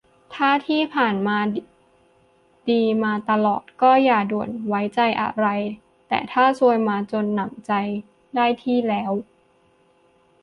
[0.33, 1.37] ถ้าที่ผ่านมา
[2.69, 5.47] ดีมาตลอดก็อย่าด่วนไว้ใจอะไร
[6.07, 7.71] แต่ถ้าซวยมาจนหนำใจ
[8.35, 9.11] ได้ที่แล้ว